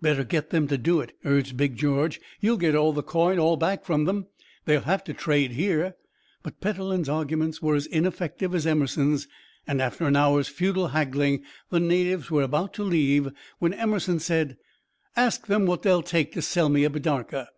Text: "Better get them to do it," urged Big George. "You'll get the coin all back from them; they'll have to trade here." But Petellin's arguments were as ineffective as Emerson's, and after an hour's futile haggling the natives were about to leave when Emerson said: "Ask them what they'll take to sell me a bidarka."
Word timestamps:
"Better 0.00 0.24
get 0.24 0.48
them 0.48 0.66
to 0.68 0.78
do 0.78 1.00
it," 1.02 1.14
urged 1.26 1.54
Big 1.58 1.76
George. 1.76 2.18
"You'll 2.40 2.56
get 2.56 2.72
the 2.72 3.02
coin 3.02 3.38
all 3.38 3.58
back 3.58 3.84
from 3.84 4.06
them; 4.06 4.26
they'll 4.64 4.80
have 4.80 5.04
to 5.04 5.12
trade 5.12 5.50
here." 5.50 5.96
But 6.42 6.62
Petellin's 6.62 7.10
arguments 7.10 7.60
were 7.60 7.74
as 7.74 7.84
ineffective 7.84 8.54
as 8.54 8.66
Emerson's, 8.66 9.28
and 9.66 9.82
after 9.82 10.06
an 10.06 10.16
hour's 10.16 10.48
futile 10.48 10.88
haggling 10.88 11.42
the 11.68 11.78
natives 11.78 12.30
were 12.30 12.40
about 12.40 12.72
to 12.72 12.84
leave 12.84 13.28
when 13.58 13.74
Emerson 13.74 14.18
said: 14.18 14.56
"Ask 15.14 15.46
them 15.46 15.66
what 15.66 15.82
they'll 15.82 16.00
take 16.00 16.32
to 16.32 16.40
sell 16.40 16.70
me 16.70 16.84
a 16.84 16.88
bidarka." 16.88 17.48